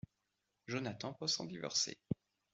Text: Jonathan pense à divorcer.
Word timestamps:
Jonathan 0.67 1.13
pense 1.13 1.39
à 1.41 1.45
divorcer. 1.45 1.95